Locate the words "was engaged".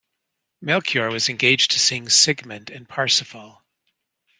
1.11-1.69